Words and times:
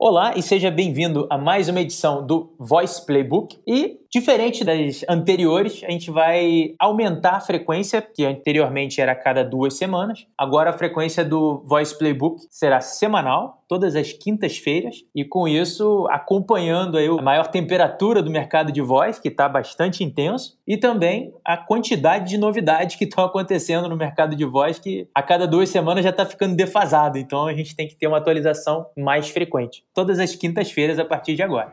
Olá 0.00 0.34
e 0.36 0.42
seja 0.42 0.70
bem-vindo 0.70 1.26
a 1.28 1.36
mais 1.36 1.68
uma 1.68 1.80
edição 1.80 2.24
do 2.24 2.54
Voice 2.56 3.04
Playbook. 3.04 3.58
E, 3.66 3.98
diferente 4.12 4.64
das 4.64 5.04
anteriores, 5.08 5.82
a 5.84 5.90
gente 5.90 6.10
vai 6.10 6.74
aumentar 6.78 7.36
a 7.36 7.40
frequência, 7.40 8.00
que 8.00 8.24
anteriormente 8.24 9.00
era 9.00 9.12
a 9.12 9.16
cada 9.16 9.44
duas 9.44 9.74
semanas. 9.74 10.26
Agora 10.36 10.70
a 10.70 10.72
frequência 10.72 11.24
do 11.24 11.62
Voice 11.66 11.96
Playbook 11.96 12.40
será 12.50 12.80
semanal, 12.80 13.62
todas 13.68 13.94
as 13.94 14.12
quintas-feiras, 14.12 15.04
e 15.14 15.24
com 15.24 15.46
isso 15.46 16.06
acompanhando 16.10 16.96
aí 16.96 17.06
a 17.06 17.22
maior 17.22 17.48
temperatura 17.48 18.22
do 18.22 18.30
mercado 18.30 18.72
de 18.72 18.80
voz, 18.80 19.18
que 19.18 19.28
está 19.28 19.48
bastante 19.48 20.02
intenso, 20.02 20.58
e 20.66 20.76
também 20.76 21.32
a 21.44 21.56
quantidade 21.56 22.30
de 22.30 22.38
novidades 22.38 22.96
que 22.96 23.04
estão 23.04 23.24
acontecendo 23.24 23.88
no 23.88 23.96
mercado 23.96 24.34
de 24.34 24.44
voz, 24.44 24.78
que 24.78 25.06
a 25.14 25.22
cada 25.22 25.46
duas 25.46 25.68
semanas 25.68 26.02
já 26.02 26.10
está 26.10 26.24
ficando 26.24 26.56
defasado. 26.56 27.18
Então 27.18 27.46
a 27.46 27.52
gente 27.52 27.76
tem 27.76 27.86
que 27.86 27.94
ter 27.94 28.06
uma 28.06 28.18
atualização 28.18 28.86
mais 28.96 29.28
frequente 29.28 29.84
todas 29.94 30.18
as 30.18 30.34
quintas-feiras 30.34 30.98
a 30.98 31.04
partir 31.04 31.34
de 31.34 31.42
agora. 31.42 31.72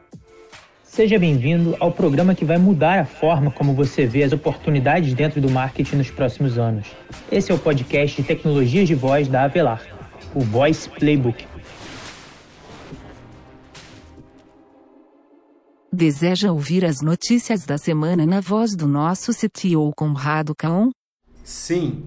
Seja 0.96 1.20
bem-vindo 1.20 1.76
ao 1.82 1.92
programa 1.92 2.34
que 2.34 2.46
vai 2.46 2.58
mudar 2.58 3.02
a 3.02 3.06
forma 3.06 3.52
como 3.52 3.74
você 3.74 4.06
vê 4.06 4.24
as 4.24 4.32
oportunidades 4.32 5.14
dentro 5.14 5.42
do 5.42 5.52
marketing 5.52 5.98
nos 5.98 6.10
próximos 6.10 6.58
anos. 6.58 6.88
Esse 7.30 7.52
é 7.52 7.54
o 7.54 7.60
podcast 7.60 8.22
de 8.22 8.26
tecnologias 8.26 8.88
de 8.88 8.96
voz 8.96 9.28
da 9.28 9.44
Avelar, 9.44 9.82
o 10.34 10.40
Voice 10.40 10.90
Playbook. 10.90 11.46
Deseja 15.92 16.54
ouvir 16.54 16.86
as 16.86 17.02
notícias 17.02 17.66
da 17.66 17.78
semana 17.78 18.26
na 18.26 18.40
voz 18.40 18.74
do 18.74 18.88
nosso 18.88 19.34
CTO 19.34 19.92
Conrado 19.98 20.56
Caon? 20.56 20.92
Sim. 21.44 22.06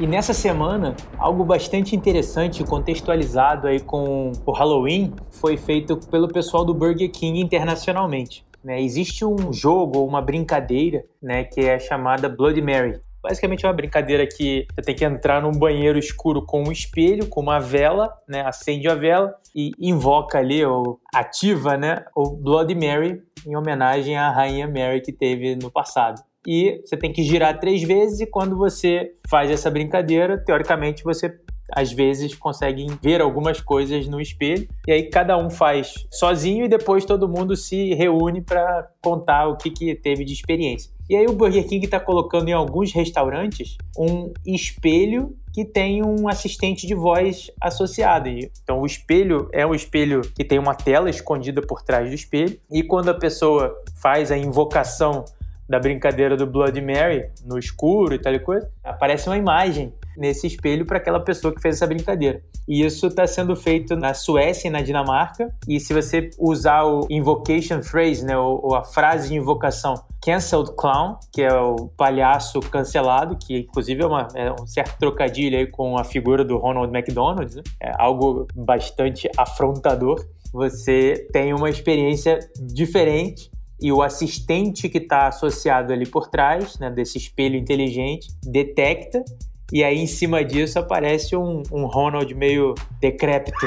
E 0.00 0.06
nessa 0.06 0.32
semana, 0.32 0.94
algo 1.18 1.44
bastante 1.44 1.96
interessante 1.96 2.62
contextualizado 2.62 3.66
aí 3.66 3.80
com 3.80 4.30
o 4.46 4.52
Halloween 4.52 5.12
foi 5.28 5.56
feito 5.56 5.98
pelo 6.08 6.28
pessoal 6.28 6.64
do 6.64 6.72
Burger 6.72 7.10
King 7.10 7.40
internacionalmente. 7.40 8.46
Né? 8.62 8.80
Existe 8.80 9.24
um 9.24 9.52
jogo 9.52 9.98
ou 9.98 10.06
uma 10.06 10.22
brincadeira 10.22 11.04
né, 11.20 11.42
que 11.42 11.62
é 11.62 11.80
chamada 11.80 12.28
Bloody 12.28 12.62
Mary. 12.62 13.00
Basicamente 13.20 13.66
é 13.66 13.68
uma 13.68 13.74
brincadeira 13.74 14.24
que 14.24 14.68
você 14.72 14.82
tem 14.82 14.94
que 14.94 15.04
entrar 15.04 15.42
num 15.42 15.50
banheiro 15.50 15.98
escuro 15.98 16.46
com 16.46 16.62
um 16.62 16.70
espelho, 16.70 17.26
com 17.26 17.40
uma 17.40 17.58
vela, 17.58 18.16
né? 18.28 18.42
acende 18.42 18.86
a 18.86 18.94
vela 18.94 19.34
e 19.52 19.72
invoca 19.80 20.38
ali, 20.38 20.64
ou 20.64 21.00
ativa 21.12 21.76
né? 21.76 22.04
o 22.14 22.30
Bloody 22.30 22.76
Mary 22.76 23.20
em 23.44 23.56
homenagem 23.56 24.16
à 24.16 24.30
Rainha 24.30 24.68
Mary 24.68 25.00
que 25.00 25.12
teve 25.12 25.56
no 25.56 25.72
passado 25.72 26.22
e 26.46 26.80
você 26.84 26.96
tem 26.96 27.12
que 27.12 27.22
girar 27.22 27.58
três 27.58 27.82
vezes 27.82 28.20
e 28.20 28.26
quando 28.26 28.56
você 28.56 29.12
faz 29.28 29.50
essa 29.50 29.70
brincadeira, 29.70 30.38
teoricamente 30.38 31.04
você 31.04 31.32
às 31.70 31.92
vezes 31.92 32.34
consegue 32.34 32.86
ver 33.02 33.20
algumas 33.20 33.60
coisas 33.60 34.08
no 34.08 34.20
espelho 34.20 34.66
e 34.86 34.92
aí 34.92 35.02
cada 35.10 35.36
um 35.36 35.50
faz 35.50 36.06
sozinho 36.10 36.64
e 36.64 36.68
depois 36.68 37.04
todo 37.04 37.28
mundo 37.28 37.54
se 37.56 37.94
reúne 37.94 38.40
para 38.40 38.88
contar 39.02 39.48
o 39.48 39.56
que, 39.56 39.70
que 39.70 39.94
teve 39.94 40.24
de 40.24 40.32
experiência. 40.32 40.90
E 41.08 41.16
aí 41.16 41.26
o 41.26 41.32
Burger 41.32 41.66
King 41.66 41.84
está 41.84 41.98
colocando 41.98 42.48
em 42.48 42.52
alguns 42.52 42.92
restaurantes 42.92 43.76
um 43.98 44.32
espelho 44.46 45.34
que 45.54 45.64
tem 45.64 46.04
um 46.04 46.28
assistente 46.28 46.86
de 46.86 46.94
voz 46.94 47.50
associado. 47.60 48.28
Então 48.28 48.80
o 48.80 48.86
espelho 48.86 49.48
é 49.52 49.66
um 49.66 49.74
espelho 49.74 50.20
que 50.34 50.44
tem 50.44 50.58
uma 50.58 50.74
tela 50.74 51.08
escondida 51.08 51.62
por 51.62 51.82
trás 51.82 52.08
do 52.08 52.14
espelho 52.14 52.58
e 52.70 52.82
quando 52.82 53.08
a 53.08 53.14
pessoa 53.14 53.74
faz 54.00 54.30
a 54.30 54.36
invocação 54.38 55.24
da 55.68 55.78
brincadeira 55.78 56.36
do 56.36 56.46
Blood 56.46 56.80
Mary 56.80 57.28
no 57.44 57.58
escuro 57.58 58.14
e 58.14 58.18
tal 58.18 58.32
e 58.32 58.38
coisa, 58.38 58.68
aparece 58.82 59.28
uma 59.28 59.36
imagem 59.36 59.92
nesse 60.16 60.46
espelho 60.46 60.84
para 60.84 60.98
aquela 60.98 61.20
pessoa 61.20 61.54
que 61.54 61.60
fez 61.60 61.76
essa 61.76 61.86
brincadeira. 61.86 62.42
E 62.66 62.84
isso 62.84 63.06
está 63.06 63.26
sendo 63.26 63.54
feito 63.54 63.94
na 63.94 64.12
Suécia 64.14 64.68
e 64.68 64.70
na 64.70 64.82
Dinamarca. 64.82 65.54
E 65.66 65.78
se 65.78 65.94
você 65.94 66.30
usar 66.38 66.84
o 66.84 67.06
invocation 67.08 67.82
phrase, 67.82 68.24
né, 68.24 68.36
ou, 68.36 68.60
ou 68.62 68.74
a 68.74 68.84
frase 68.84 69.28
de 69.28 69.36
invocação 69.36 69.94
cancelled 70.22 70.74
clown, 70.76 71.16
que 71.32 71.42
é 71.42 71.54
o 71.54 71.88
palhaço 71.96 72.60
cancelado, 72.60 73.36
que 73.36 73.60
inclusive 73.60 74.02
é, 74.02 74.06
uma, 74.06 74.28
é 74.34 74.52
um 74.52 74.66
certo 74.66 74.98
trocadilho 74.98 75.56
aí 75.56 75.66
com 75.66 75.96
a 75.96 76.04
figura 76.04 76.44
do 76.44 76.58
Ronald 76.58 76.94
McDonald, 76.94 77.54
né? 77.54 77.62
é 77.80 77.92
algo 77.96 78.46
bastante 78.54 79.30
afrontador. 79.36 80.26
Você 80.52 81.28
tem 81.32 81.54
uma 81.54 81.70
experiência 81.70 82.38
diferente 82.58 83.50
e 83.80 83.92
o 83.92 84.02
assistente 84.02 84.88
que 84.88 84.98
está 84.98 85.28
associado 85.28 85.92
ali 85.92 86.06
por 86.06 86.28
trás, 86.28 86.78
né, 86.78 86.90
desse 86.90 87.18
espelho 87.18 87.56
inteligente, 87.56 88.28
detecta. 88.42 89.24
E 89.70 89.84
aí 89.84 89.98
em 89.98 90.06
cima 90.06 90.42
disso 90.42 90.78
aparece 90.78 91.36
um, 91.36 91.62
um 91.70 91.84
Ronald 91.86 92.34
meio 92.34 92.74
decrépito 93.00 93.66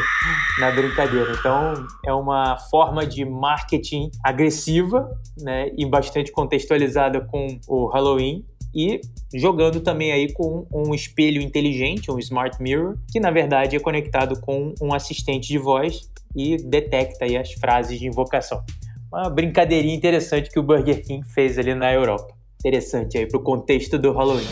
na 0.60 0.72
brincadeira. 0.72 1.32
Então 1.40 1.74
é 2.06 2.12
uma 2.12 2.58
forma 2.58 3.06
de 3.06 3.24
marketing 3.24 4.10
agressiva, 4.24 5.10
né, 5.40 5.72
e 5.78 5.86
bastante 5.86 6.32
contextualizada 6.32 7.22
com 7.22 7.60
o 7.68 7.88
Halloween, 7.88 8.44
e 8.74 9.00
jogando 9.34 9.82
também 9.82 10.12
aí 10.12 10.32
com 10.34 10.66
um 10.74 10.96
espelho 10.96 11.42
inteligente, 11.42 12.10
um 12.10 12.18
smart 12.18 12.62
mirror, 12.62 12.98
que 13.12 13.20
na 13.20 13.30
verdade 13.30 13.76
é 13.76 13.80
conectado 13.80 14.40
com 14.42 14.74
um 14.82 14.94
assistente 14.94 15.50
de 15.50 15.58
voz 15.58 16.10
e 16.36 16.58
detecta 16.58 17.26
aí 17.26 17.38
as 17.38 17.52
frases 17.54 18.00
de 18.00 18.08
invocação 18.08 18.64
uma 19.12 19.30
brincadeirinha 19.30 19.96
interessante 19.96 20.50
que 20.50 20.60
o 20.60 20.64
Burger 20.64 21.04
King 21.06 21.28
fez 21.34 21.58
ali 21.58 21.76
na 21.76 21.92
Europa. 21.92 22.34
Interessante 22.60 23.18
aí 23.18 23.28
para 23.28 23.40
o 23.40 23.44
contexto 23.44 23.98
do 23.98 24.14
Halloween. 24.14 24.48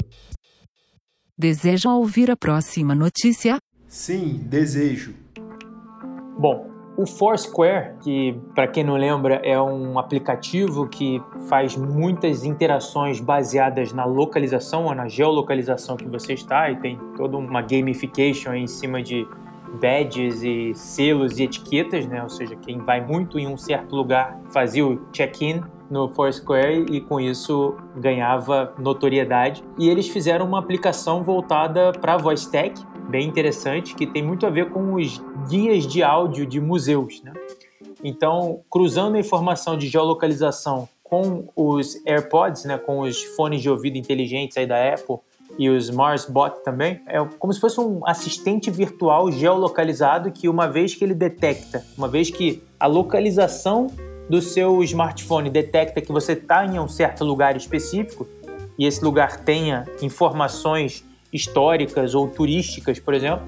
Deseja 1.37 1.93
ouvir 1.93 2.29
a 2.29 2.35
próxima 2.35 2.93
notícia? 2.93 3.59
Sim, 3.87 4.41
desejo. 4.43 5.15
Bom, 6.37 6.69
o 6.97 7.05
Foursquare, 7.05 7.95
que 8.03 8.37
para 8.53 8.67
quem 8.67 8.83
não 8.83 8.97
lembra 8.97 9.35
é 9.35 9.59
um 9.61 9.97
aplicativo 9.97 10.85
que 10.89 11.21
faz 11.47 11.77
muitas 11.77 12.43
interações 12.43 13.21
baseadas 13.21 13.93
na 13.93 14.03
localização 14.03 14.83
ou 14.85 14.93
na 14.93 15.07
geolocalização 15.07 15.95
que 15.95 16.07
você 16.07 16.33
está 16.33 16.69
e 16.69 16.75
tem 16.75 16.99
toda 17.15 17.37
uma 17.37 17.61
gamification 17.61 18.53
em 18.53 18.67
cima 18.67 19.01
de 19.01 19.25
badges 19.79 20.41
e 20.43 20.73
selos 20.73 21.39
e 21.39 21.43
etiquetas, 21.43 22.07
né? 22.07 22.21
Ou 22.23 22.29
seja, 22.29 22.55
quem 22.55 22.79
vai 22.79 23.05
muito 23.05 23.37
em 23.37 23.47
um 23.47 23.57
certo 23.57 23.95
lugar 23.95 24.39
fazia 24.51 24.85
o 24.85 24.97
check-in 25.11 25.61
no 25.89 26.09
Foursquare 26.09 26.85
e 26.91 27.01
com 27.01 27.19
isso 27.19 27.75
ganhava 27.95 28.73
notoriedade. 28.77 29.63
E 29.77 29.89
eles 29.89 30.07
fizeram 30.07 30.45
uma 30.45 30.59
aplicação 30.59 31.23
voltada 31.23 31.91
para 31.91 32.13
a 32.13 32.17
VoiceTech, 32.17 32.85
bem 33.09 33.27
interessante, 33.27 33.95
que 33.95 34.05
tem 34.05 34.23
muito 34.23 34.45
a 34.45 34.49
ver 34.49 34.69
com 34.69 34.93
os 34.93 35.21
guias 35.49 35.87
de 35.87 36.03
áudio 36.03 36.45
de 36.45 36.59
museus, 36.59 37.21
né? 37.23 37.33
Então, 38.03 38.61
cruzando 38.69 39.15
a 39.15 39.19
informação 39.19 39.77
de 39.77 39.87
geolocalização 39.87 40.87
com 41.03 41.49
os 41.55 41.99
AirPods, 42.05 42.65
né, 42.65 42.77
com 42.77 42.99
os 42.99 43.23
fones 43.35 43.61
de 43.61 43.69
ouvido 43.69 43.97
inteligentes 43.97 44.55
aí 44.57 44.67
da 44.67 44.93
Apple, 44.93 45.17
e 45.59 45.69
os 45.69 45.89
Mars 45.89 46.25
também, 46.63 47.01
é 47.05 47.19
como 47.37 47.51
se 47.51 47.59
fosse 47.59 47.81
um 47.81 47.99
assistente 48.07 48.71
virtual 48.71 49.29
geolocalizado 49.29 50.31
que 50.31 50.47
uma 50.47 50.69
vez 50.69 50.95
que 50.95 51.03
ele 51.03 51.13
detecta, 51.13 51.83
uma 51.97 52.07
vez 52.07 52.31
que 52.31 52.63
a 52.79 52.87
localização 52.87 53.87
do 54.29 54.41
seu 54.41 54.81
smartphone 54.83 55.49
detecta 55.49 55.99
que 55.99 56.13
você 56.13 56.31
está 56.31 56.65
em 56.65 56.79
um 56.79 56.87
certo 56.87 57.25
lugar 57.25 57.57
específico 57.57 58.25
e 58.77 58.85
esse 58.85 59.03
lugar 59.03 59.41
tenha 59.41 59.85
informações 60.01 61.03
históricas 61.33 62.15
ou 62.15 62.29
turísticas, 62.29 62.97
por 62.97 63.13
exemplo, 63.13 63.45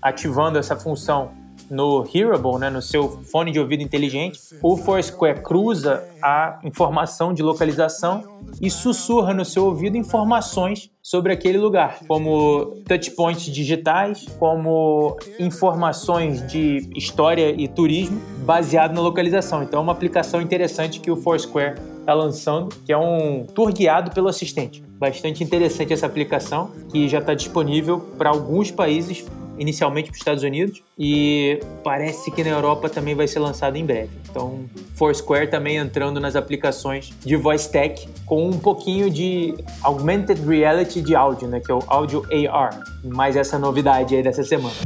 ativando 0.00 0.58
essa 0.58 0.76
função 0.76 1.32
no 1.70 2.04
Hearable, 2.12 2.58
né, 2.58 2.70
no 2.70 2.82
seu 2.82 3.08
fone 3.24 3.50
de 3.50 3.60
ouvido 3.60 3.82
inteligente, 3.82 4.40
o 4.62 4.76
Foursquare 4.76 5.42
cruza 5.42 6.04
a 6.22 6.58
informação 6.64 7.32
de 7.32 7.42
localização 7.42 8.38
e 8.60 8.70
sussurra 8.70 9.34
no 9.34 9.44
seu 9.44 9.66
ouvido 9.66 9.96
informações 9.96 10.90
sobre 11.02 11.32
aquele 11.32 11.58
lugar, 11.58 12.00
como 12.06 12.76
touchpoints 12.86 13.44
digitais, 13.52 14.26
como 14.38 15.16
informações 15.38 16.46
de 16.46 16.88
história 16.96 17.50
e 17.50 17.68
turismo 17.68 18.20
baseado 18.44 18.94
na 18.94 19.00
localização. 19.00 19.62
Então 19.62 19.80
é 19.80 19.82
uma 19.82 19.92
aplicação 19.92 20.40
interessante 20.40 21.00
que 21.00 21.10
o 21.10 21.16
Foursquare 21.16 21.78
está 22.00 22.14
lançando, 22.14 22.74
que 22.84 22.92
é 22.92 22.98
um 22.98 23.44
tour 23.54 23.72
guiado 23.72 24.10
pelo 24.10 24.28
assistente. 24.28 24.82
Bastante 24.98 25.44
interessante 25.44 25.92
essa 25.92 26.06
aplicação, 26.06 26.70
que 26.90 27.08
já 27.08 27.18
está 27.18 27.34
disponível 27.34 28.00
para 28.16 28.30
alguns 28.30 28.70
países 28.70 29.24
inicialmente 29.58 30.06
para 30.06 30.14
os 30.14 30.18
Estados 30.18 30.42
Unidos 30.42 30.82
e 30.98 31.60
parece 31.82 32.30
que 32.30 32.42
na 32.42 32.50
Europa 32.50 32.88
também 32.88 33.14
vai 33.14 33.26
ser 33.26 33.38
lançado 33.40 33.76
em 33.76 33.84
breve. 33.84 34.10
Então, 34.30 34.68
Foursquare 34.94 35.50
também 35.50 35.76
entrando 35.76 36.20
nas 36.20 36.36
aplicações 36.36 37.12
de 37.20 37.36
voice 37.36 37.70
tech 37.70 38.08
com 38.24 38.48
um 38.48 38.58
pouquinho 38.58 39.10
de 39.10 39.54
augmented 39.82 40.40
reality 40.40 41.02
de 41.02 41.14
áudio, 41.14 41.48
né, 41.48 41.60
que 41.60 41.70
é 41.70 41.74
o 41.74 41.82
áudio 41.86 42.24
AR. 42.50 42.80
Mais 43.04 43.36
essa 43.36 43.58
novidade 43.58 44.14
aí 44.14 44.22
dessa 44.22 44.42
semana. 44.42 44.76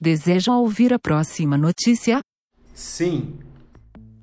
Deseja 0.00 0.52
ouvir 0.52 0.92
a 0.92 0.98
próxima 0.98 1.56
notícia? 1.56 2.20
Sim. 2.74 3.38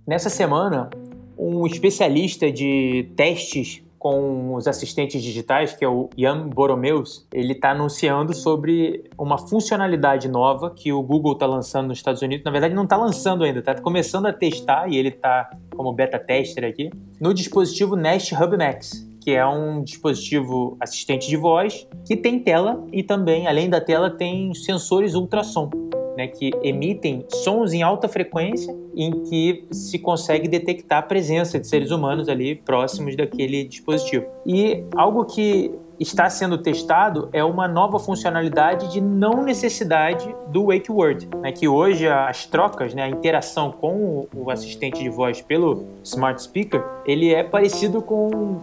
Nessa 0.06 0.30
semana, 0.30 0.90
um 1.38 1.66
especialista 1.66 2.52
de 2.52 3.10
testes 3.16 3.82
com 4.00 4.56
os 4.56 4.66
assistentes 4.66 5.22
digitais, 5.22 5.74
que 5.74 5.84
é 5.84 5.88
o 5.88 6.10
Ian 6.18 6.48
Boromeus, 6.48 7.28
ele 7.34 7.52
está 7.52 7.72
anunciando 7.72 8.34
sobre 8.34 9.04
uma 9.18 9.38
funcionalidade 9.38 10.30
nova 10.30 10.72
que 10.72 10.94
o 10.94 11.04
Google 11.04 11.34
está 11.34 11.46
lançando 11.46 11.90
nos 11.90 11.98
Estados 11.98 12.22
Unidos. 12.22 12.46
Na 12.46 12.52
verdade, 12.52 12.74
não 12.74 12.86
está 12.86 12.96
lançando 12.96 13.44
ainda, 13.44 13.60
está 13.60 13.76
começando 13.76 14.28
a 14.28 14.34
testar 14.34 14.88
e 14.90 14.96
ele 14.96 15.10
está 15.10 15.52
como 15.76 15.92
beta 15.92 16.18
tester 16.18 16.64
aqui 16.64 16.90
no 17.20 17.34
dispositivo 17.34 17.98
Nest 17.98 18.34
Hub 18.34 18.58
Max, 18.58 19.06
que 19.20 19.32
é 19.32 19.46
um 19.46 19.84
dispositivo 19.84 20.78
assistente 20.80 21.28
de 21.28 21.36
voz 21.36 21.86
que 22.06 22.16
tem 22.16 22.40
tela 22.40 22.86
e 22.94 23.04
também, 23.04 23.48
além 23.48 23.70
da 23.70 23.82
tela, 23.82 24.10
tem 24.10 24.54
sensores 24.54 25.14
ultrassom 25.14 25.89
né, 26.20 26.28
que 26.28 26.52
emitem 26.62 27.26
sons 27.30 27.72
em 27.72 27.82
alta 27.82 28.10
frequência 28.10 28.76
em 28.94 29.24
que 29.24 29.66
se 29.72 29.98
consegue 29.98 30.50
detectar 30.50 31.00
a 31.00 31.02
presença 31.02 31.58
de 31.58 31.66
seres 31.66 31.92
humanos 31.92 32.28
ali 32.28 32.56
próximos 32.56 33.16
daquele 33.16 33.64
dispositivo. 33.64 34.26
E 34.46 34.84
algo 34.98 35.24
que 35.24 35.72
está 35.98 36.30
sendo 36.30 36.58
testado 36.58 37.30
é 37.32 37.42
uma 37.42 37.70
nova 37.70 38.00
funcionalidade 38.00 38.92
de 38.92 39.00
não 39.00 39.44
necessidade 39.44 40.36
do 40.50 40.66
wake 40.68 40.92
word, 40.92 41.30
né, 41.38 41.54
que 41.54 41.70
hoje 41.70 42.06
as 42.06 42.46
trocas, 42.46 42.94
né, 42.94 43.04
a 43.04 43.10
interação 43.10 43.72
com 43.72 44.28
o 44.36 44.52
assistente 44.52 45.02
de 45.02 45.10
voz 45.10 45.42
pelo 45.42 45.86
smart 46.04 46.42
speaker, 46.42 46.84
ele 47.06 47.34
é 47.34 47.44
parecido 47.44 48.02
com 48.02 48.62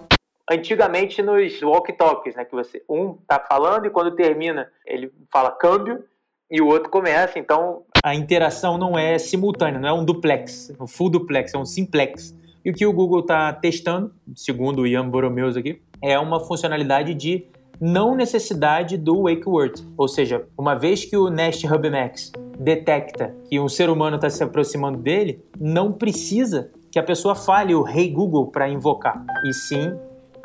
antigamente 0.50 1.22
nos 1.22 1.62
walkie-talkies, 1.62 2.36
né, 2.36 2.44
que 2.44 2.54
você 2.54 2.82
um 2.86 3.14
tá 3.26 3.40
falando 3.40 3.86
e 3.86 3.90
quando 3.90 4.14
termina 4.14 4.68
ele 4.86 5.10
fala 5.32 5.50
câmbio 5.50 6.04
e 6.50 6.60
o 6.60 6.66
outro 6.66 6.90
começa, 6.90 7.38
então 7.38 7.82
a 8.02 8.14
interação 8.14 8.78
não 8.78 8.98
é 8.98 9.18
simultânea, 9.18 9.80
não 9.80 9.88
é 9.88 9.92
um 9.92 10.04
duplex, 10.04 10.72
um 10.80 10.86
full 10.86 11.10
duplex, 11.10 11.52
é 11.54 11.58
um 11.58 11.64
simplex. 11.64 12.36
E 12.64 12.70
o 12.70 12.74
que 12.74 12.86
o 12.86 12.92
Google 12.92 13.20
está 13.20 13.52
testando, 13.52 14.12
segundo 14.34 14.82
o 14.82 14.86
Ian 14.86 15.08
Boromeus 15.08 15.56
aqui, 15.56 15.80
é 16.02 16.18
uma 16.18 16.40
funcionalidade 16.40 17.14
de 17.14 17.46
não 17.80 18.14
necessidade 18.14 18.96
do 18.96 19.24
wake 19.24 19.48
word. 19.48 19.86
Ou 19.96 20.08
seja, 20.08 20.46
uma 20.56 20.74
vez 20.74 21.04
que 21.04 21.16
o 21.16 21.28
Nest 21.28 21.66
Hub 21.66 21.90
Max 21.90 22.32
detecta 22.58 23.34
que 23.48 23.60
um 23.60 23.68
ser 23.68 23.90
humano 23.90 24.16
está 24.16 24.30
se 24.30 24.42
aproximando 24.42 24.98
dele, 24.98 25.44
não 25.60 25.92
precisa 25.92 26.70
que 26.90 26.98
a 26.98 27.02
pessoa 27.02 27.34
fale 27.34 27.74
o 27.74 27.86
Hey 27.86 28.10
Google 28.10 28.46
para 28.46 28.68
invocar, 28.68 29.24
e 29.44 29.52
sim 29.52 29.92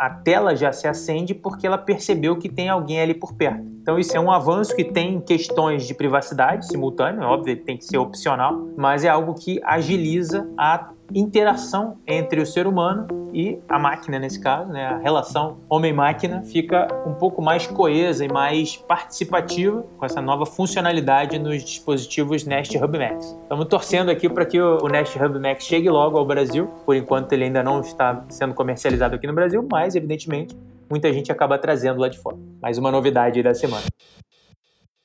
a 0.01 0.09
tela 0.09 0.55
já 0.55 0.73
se 0.73 0.87
acende 0.87 1.35
porque 1.35 1.67
ela 1.67 1.77
percebeu 1.77 2.35
que 2.35 2.49
tem 2.49 2.67
alguém 2.67 2.99
ali 2.99 3.13
por 3.13 3.35
perto. 3.35 3.61
Então 3.83 3.99
isso 3.99 4.17
é 4.17 4.19
um 4.19 4.31
avanço 4.31 4.75
que 4.75 4.83
tem 4.83 5.21
questões 5.21 5.85
de 5.85 5.93
privacidade 5.93 6.65
simultânea, 6.65 7.27
óbvio, 7.27 7.55
tem 7.63 7.77
que 7.77 7.85
ser 7.85 7.99
opcional, 7.99 8.67
mas 8.75 9.05
é 9.05 9.09
algo 9.09 9.35
que 9.35 9.61
agiliza 9.63 10.49
a 10.57 10.89
interação 11.13 11.97
entre 12.07 12.41
o 12.41 12.45
ser 12.45 12.67
humano 12.67 13.07
e 13.33 13.59
a 13.67 13.79
máquina, 13.79 14.19
nesse 14.19 14.39
caso, 14.39 14.71
né? 14.71 14.85
a 14.85 14.97
relação 14.97 15.59
homem-máquina 15.69 16.43
fica 16.43 16.87
um 17.05 17.13
pouco 17.13 17.41
mais 17.41 17.65
coesa 17.65 18.25
e 18.25 18.27
mais 18.27 18.75
participativa 18.75 19.83
com 19.97 20.05
essa 20.05 20.21
nova 20.21 20.45
funcionalidade 20.45 21.39
nos 21.39 21.63
dispositivos 21.63 22.43
Nest 22.45 22.75
Hub 22.77 22.97
Max. 22.97 23.37
Estamos 23.43 23.65
torcendo 23.67 24.09
aqui 24.09 24.29
para 24.29 24.45
que 24.45 24.59
o 24.59 24.87
Nest 24.87 25.17
Hub 25.17 25.39
Max 25.39 25.63
chegue 25.63 25.89
logo 25.89 26.17
ao 26.17 26.25
Brasil, 26.25 26.67
por 26.85 26.95
enquanto 26.95 27.31
ele 27.33 27.45
ainda 27.45 27.63
não 27.63 27.81
está 27.81 28.25
sendo 28.29 28.53
comercializado 28.53 29.15
aqui 29.15 29.27
no 29.27 29.33
Brasil, 29.33 29.65
mas 29.71 29.95
evidentemente 29.95 30.57
muita 30.89 31.11
gente 31.13 31.31
acaba 31.31 31.57
trazendo 31.57 31.99
lá 31.99 32.09
de 32.09 32.19
fora. 32.19 32.37
Mais 32.61 32.77
uma 32.77 32.91
novidade 32.91 33.41
da 33.41 33.53
semana. 33.53 33.85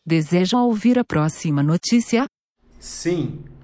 Deseja 0.04 0.58
ouvir 0.58 0.98
a 0.98 1.04
próxima 1.04 1.62
notícia? 1.62 2.26
Sim. 2.78 3.55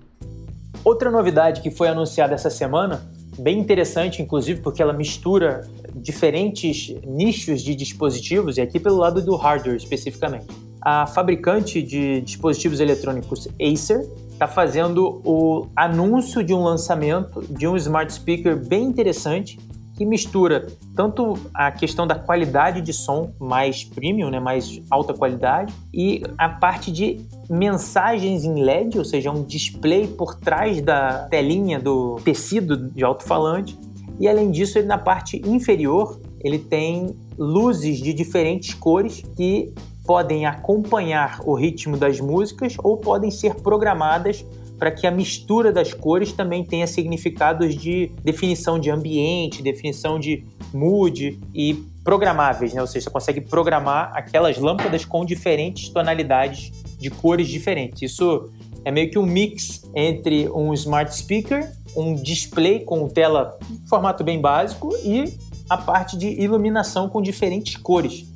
Outra 0.85 1.11
novidade 1.11 1.61
que 1.61 1.71
foi 1.71 1.89
anunciada 1.89 2.35
essa 2.35 2.51
semana, 2.51 3.03
bem 3.39 3.59
interessante, 3.59 4.21
inclusive, 4.21 4.61
porque 4.61 4.83
ela 4.83 4.93
mistura 4.93 5.63
diferentes 5.95 6.95
nichos 7.07 7.63
de 7.63 7.75
dispositivos, 7.75 8.57
e 8.57 8.61
aqui 8.61 8.81
pelo 8.81 8.97
lado 8.97 9.23
do 9.23 9.37
hardware 9.37 9.77
especificamente. 9.77 10.47
A 10.81 11.07
fabricante 11.07 11.81
de 11.81 12.21
dispositivos 12.23 12.81
eletrônicos 12.81 13.47
Acer 13.61 14.05
está 14.33 14.49
fazendo 14.49 15.23
o 15.25 15.69
anúncio 15.77 16.43
de 16.43 16.53
um 16.53 16.65
lançamento 16.65 17.41
de 17.49 17.69
um 17.69 17.77
smart 17.77 18.13
speaker 18.13 18.57
bem 18.57 18.83
interessante 18.83 19.61
que 20.03 20.07
mistura 20.07 20.67
tanto 20.97 21.39
a 21.55 21.71
questão 21.71 22.09
da 22.09 22.17
qualidade 22.17 22.81
de 22.81 22.93
som 22.93 23.33
mais 23.39 23.85
premium, 23.85 24.31
né, 24.31 24.41
mais 24.41 24.83
alta 24.91 25.15
qualidade, 25.15 25.73
e 25.95 26.25
a 26.37 26.49
parte 26.49 26.91
de 26.91 27.21
mensagens 27.49 28.43
em 28.45 28.65
LED, 28.65 28.99
ou 28.99 29.05
seja, 29.05 29.31
um 29.31 29.45
display 29.45 30.09
por 30.09 30.35
trás 30.35 30.83
da 30.83 31.29
telinha 31.29 31.79
do 31.79 32.17
tecido 32.25 32.77
de 32.77 33.05
alto-falante. 33.05 33.79
E 34.19 34.27
além 34.27 34.51
disso, 34.51 34.77
ele 34.77 34.89
na 34.89 34.99
parte 34.99 35.41
inferior, 35.47 36.19
ele 36.41 36.59
tem 36.59 37.15
luzes 37.39 37.99
de 37.99 38.13
diferentes 38.13 38.75
cores 38.75 39.23
que 39.37 39.73
podem 40.05 40.47
acompanhar 40.47 41.41
o 41.45 41.55
ritmo 41.55 41.97
das 41.97 42.19
músicas 42.19 42.75
ou 42.83 42.97
podem 42.97 43.31
ser 43.31 43.55
programadas 43.55 44.45
para 44.83 44.91
que 44.91 45.07
a 45.07 45.13
mistura 45.13 45.71
das 45.71 45.95
cores 45.95 46.33
também 46.33 46.65
tenha 46.65 46.89
significados 46.89 47.77
de 47.77 48.11
definição 48.25 48.81
de 48.81 48.91
ambiente, 48.91 49.63
definição 49.63 50.19
de 50.19 50.45
mood 50.75 51.39
e 51.55 51.75
programáveis, 52.03 52.75
né? 52.75 52.81
Ou 52.81 52.89
seja, 52.89 53.05
você 53.05 53.11
consegue 53.11 53.41
programar 53.41 54.11
aquelas 54.13 54.59
lâmpadas 54.59 55.05
com 55.05 55.25
diferentes 55.25 55.89
tonalidades 55.89 56.73
de 56.99 57.11
cores 57.11 57.47
diferentes. 57.47 58.11
Isso 58.11 58.51
é 58.85 58.91
meio 58.91 59.09
que 59.09 59.21
um 59.21 59.25
mix 59.25 59.89
entre 59.95 60.51
um 60.51 60.75
smart 60.75 61.15
speaker, 61.15 61.71
um 61.97 62.17
display 62.17 62.81
com 62.81 63.07
tela 63.09 63.57
formato 63.89 64.25
bem 64.25 64.41
básico 64.41 64.91
e 65.05 65.33
a 65.71 65.77
parte 65.77 66.19
de 66.19 66.27
iluminação 66.43 67.09
com 67.09 67.23
diferentes 67.23 67.77
cores. 67.77 68.27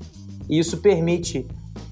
E 0.49 0.61
isso 0.61 0.77
permite 0.77 1.45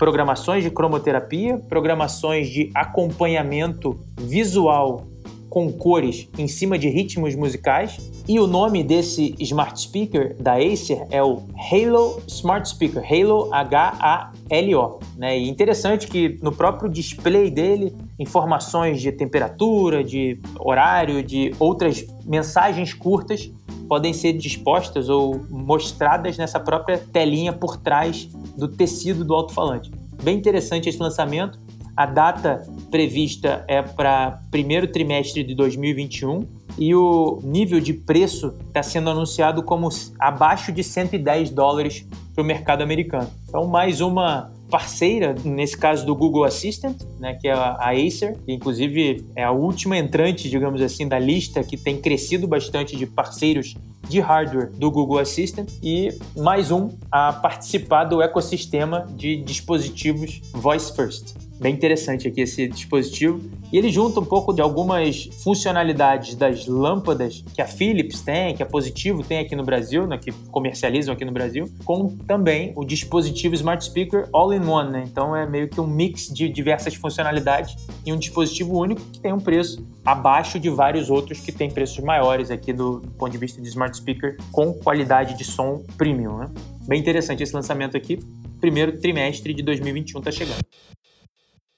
programações 0.04 0.62
de 0.62 0.70
cromoterapia, 0.70 1.56
programações 1.66 2.50
de 2.50 2.70
acompanhamento 2.74 3.98
visual 4.20 5.06
com 5.48 5.72
cores 5.72 6.28
em 6.36 6.46
cima 6.46 6.78
de 6.78 6.90
ritmos 6.90 7.34
musicais. 7.34 8.12
E 8.28 8.38
o 8.38 8.46
nome 8.46 8.84
desse 8.84 9.34
smart 9.40 9.80
speaker 9.80 10.36
da 10.38 10.56
Acer 10.56 11.06
é 11.10 11.22
o 11.22 11.44
Halo 11.56 12.20
Smart 12.26 12.68
Speaker, 12.68 13.02
Halo 13.02 13.48
H-A-L-O. 13.50 15.00
Né? 15.16 15.38
E 15.38 15.48
interessante 15.48 16.06
que 16.06 16.38
no 16.42 16.52
próprio 16.52 16.90
display 16.90 17.50
dele, 17.50 17.96
informações 18.18 19.00
de 19.00 19.10
temperatura, 19.10 20.04
de 20.04 20.38
horário, 20.60 21.22
de 21.22 21.54
outras 21.58 22.04
mensagens 22.26 22.92
curtas 22.92 23.50
podem 23.88 24.12
ser 24.12 24.34
dispostas 24.34 25.08
ou 25.08 25.46
mostradas 25.48 26.36
nessa 26.36 26.60
própria 26.60 26.98
telinha 26.98 27.54
por 27.54 27.78
trás 27.78 28.28
do 28.56 28.68
tecido 28.68 29.24
do 29.24 29.34
alto-falante. 29.34 29.90
Bem 30.22 30.36
interessante 30.38 30.88
esse 30.88 30.98
lançamento. 30.98 31.58
A 31.96 32.06
data 32.06 32.62
prevista 32.90 33.64
é 33.68 33.80
para 33.80 34.40
primeiro 34.50 34.88
trimestre 34.90 35.44
de 35.44 35.54
2021 35.54 36.46
e 36.76 36.94
o 36.94 37.38
nível 37.42 37.78
de 37.78 37.92
preço 37.92 38.54
está 38.66 38.82
sendo 38.82 39.10
anunciado 39.10 39.62
como 39.62 39.88
abaixo 40.18 40.72
de 40.72 40.82
110 40.82 41.50
dólares 41.50 42.06
para 42.34 42.42
o 42.42 42.44
mercado 42.44 42.82
americano. 42.82 43.30
Então, 43.48 43.66
mais 43.66 44.00
uma 44.00 44.50
parceira, 44.74 45.36
nesse 45.44 45.76
caso 45.76 46.04
do 46.04 46.16
Google 46.16 46.42
Assistant, 46.42 47.00
né, 47.20 47.34
que 47.40 47.46
é 47.46 47.52
a 47.52 47.92
Acer, 47.92 48.36
que 48.44 48.52
inclusive 48.52 49.24
é 49.36 49.44
a 49.44 49.52
última 49.52 49.96
entrante, 49.96 50.50
digamos 50.50 50.82
assim, 50.82 51.06
da 51.06 51.16
lista 51.16 51.62
que 51.62 51.76
tem 51.76 52.00
crescido 52.00 52.48
bastante 52.48 52.96
de 52.96 53.06
parceiros 53.06 53.76
de 54.08 54.18
hardware 54.18 54.72
do 54.72 54.90
Google 54.90 55.20
Assistant 55.20 55.70
e 55.80 56.12
mais 56.36 56.72
um 56.72 56.90
a 57.08 57.32
participar 57.32 58.02
do 58.02 58.20
ecossistema 58.20 59.06
de 59.14 59.36
dispositivos 59.36 60.40
Voice 60.52 60.92
First 60.92 61.43
bem 61.64 61.72
interessante 61.72 62.28
aqui 62.28 62.42
esse 62.42 62.68
dispositivo. 62.68 63.40
E 63.72 63.78
ele 63.78 63.88
junta 63.88 64.20
um 64.20 64.24
pouco 64.24 64.52
de 64.52 64.60
algumas 64.60 65.30
funcionalidades 65.42 66.34
das 66.34 66.66
lâmpadas 66.66 67.42
que 67.54 67.62
a 67.62 67.66
Philips 67.66 68.20
tem, 68.20 68.54
que 68.54 68.62
a 68.62 68.66
Positivo 68.66 69.24
tem 69.24 69.38
aqui 69.38 69.56
no 69.56 69.64
Brasil, 69.64 70.06
né, 70.06 70.18
que 70.18 70.30
comercializam 70.50 71.14
aqui 71.14 71.24
no 71.24 71.32
Brasil, 71.32 71.64
com 71.82 72.14
também 72.26 72.74
o 72.76 72.84
dispositivo 72.84 73.54
Smart 73.54 73.82
Speaker 73.82 74.28
All-in-One. 74.30 74.90
Né? 74.90 75.04
Então 75.10 75.34
é 75.34 75.46
meio 75.46 75.66
que 75.66 75.80
um 75.80 75.86
mix 75.86 76.28
de 76.28 76.50
diversas 76.50 76.94
funcionalidades 76.96 77.74
em 78.04 78.12
um 78.12 78.18
dispositivo 78.18 78.78
único 78.78 79.00
que 79.00 79.18
tem 79.18 79.32
um 79.32 79.40
preço 79.40 79.82
abaixo 80.04 80.60
de 80.60 80.68
vários 80.68 81.08
outros 81.08 81.40
que 81.40 81.50
têm 81.50 81.70
preços 81.70 82.04
maiores 82.04 82.50
aqui 82.50 82.74
do, 82.74 83.00
do 83.00 83.10
ponto 83.12 83.32
de 83.32 83.38
vista 83.38 83.62
de 83.62 83.68
Smart 83.68 83.96
Speaker 83.96 84.36
com 84.52 84.74
qualidade 84.74 85.38
de 85.38 85.44
som 85.44 85.82
premium. 85.96 86.36
Né? 86.36 86.50
Bem 86.86 87.00
interessante 87.00 87.42
esse 87.42 87.54
lançamento 87.54 87.96
aqui. 87.96 88.18
Primeiro 88.60 88.98
trimestre 89.00 89.54
de 89.54 89.62
2021 89.62 90.18
está 90.18 90.30
chegando. 90.30 90.62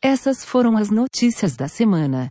Essas 0.09 0.45
foram 0.45 0.77
as 0.77 0.89
notícias 0.89 1.57
da 1.57 1.67
semana. 1.67 2.29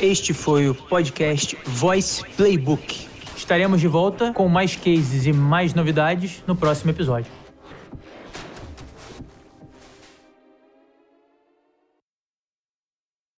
Este 0.00 0.32
foi 0.32 0.68
o 0.68 0.74
podcast 0.76 1.58
Voice 1.64 2.24
Playbook. 2.36 3.08
Estaremos 3.36 3.80
de 3.80 3.88
volta 3.88 4.32
com 4.32 4.48
mais 4.48 4.76
cases 4.76 5.26
e 5.26 5.32
mais 5.32 5.74
novidades 5.74 6.40
no 6.46 6.54
próximo 6.54 6.92
episódio. 6.92 7.45